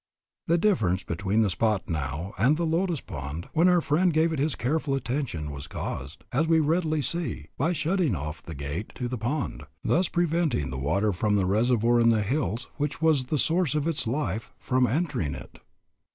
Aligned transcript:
The 0.47 0.57
difference 0.57 1.03
between 1.03 1.43
the 1.43 1.49
spot 1.51 1.87
now 1.87 2.33
and 2.39 2.57
the 2.57 2.65
lotus 2.65 3.01
pond 3.01 3.47
when 3.53 3.67
our 3.69 3.81
friend 3.81 4.11
gave 4.11 4.33
it 4.33 4.39
his 4.39 4.55
careful 4.55 4.95
attention 4.95 5.51
was 5.51 5.67
caused, 5.67 6.23
as 6.31 6.47
we 6.47 6.59
readily 6.59 7.03
see, 7.03 7.49
by 7.55 7.67
the 7.67 7.73
shutting 7.75 8.15
of 8.15 8.41
the 8.47 8.55
gate 8.55 8.93
to 8.95 9.07
the 9.07 9.19
pond, 9.19 9.61
thus 9.83 10.07
preventing 10.07 10.71
the 10.71 10.79
water 10.79 11.13
from 11.13 11.35
the 11.35 11.45
reservoir 11.45 11.99
in 11.99 12.09
the 12.09 12.23
hills 12.23 12.67
which 12.77 12.99
was 12.99 13.25
the 13.25 13.37
source 13.37 13.75
of 13.75 13.87
its 13.87 14.07
life, 14.07 14.51
from 14.57 14.87
entering 14.87 15.35
it. 15.35 15.59